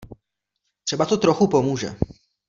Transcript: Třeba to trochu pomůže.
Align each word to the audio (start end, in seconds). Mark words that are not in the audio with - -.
Třeba 0.83 1.05
to 1.05 1.17
trochu 1.17 1.47
pomůže. 1.47 1.95